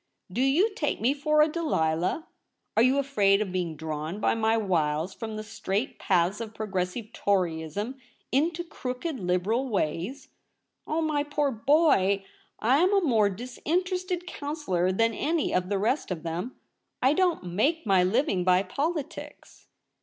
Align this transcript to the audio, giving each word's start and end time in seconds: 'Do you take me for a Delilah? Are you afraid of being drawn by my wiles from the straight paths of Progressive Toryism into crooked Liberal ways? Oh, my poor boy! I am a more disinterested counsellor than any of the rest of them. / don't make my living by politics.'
'Do 0.33 0.41
you 0.41 0.73
take 0.73 0.99
me 0.99 1.13
for 1.13 1.43
a 1.43 1.47
Delilah? 1.47 2.25
Are 2.75 2.81
you 2.81 2.97
afraid 2.97 3.39
of 3.39 3.51
being 3.51 3.75
drawn 3.75 4.19
by 4.19 4.33
my 4.33 4.57
wiles 4.57 5.13
from 5.13 5.35
the 5.35 5.43
straight 5.43 5.99
paths 5.99 6.41
of 6.41 6.55
Progressive 6.55 7.13
Toryism 7.13 7.99
into 8.31 8.63
crooked 8.63 9.19
Liberal 9.19 9.69
ways? 9.69 10.29
Oh, 10.87 11.03
my 11.03 11.21
poor 11.21 11.51
boy! 11.51 12.25
I 12.57 12.77
am 12.77 12.91
a 12.95 13.01
more 13.01 13.29
disinterested 13.29 14.25
counsellor 14.25 14.91
than 14.91 15.13
any 15.13 15.53
of 15.53 15.69
the 15.69 15.77
rest 15.77 16.09
of 16.09 16.23
them. 16.23 16.55
/ 16.81 17.01
don't 17.03 17.43
make 17.43 17.85
my 17.85 18.03
living 18.03 18.43
by 18.43 18.63
politics.' 18.63 19.67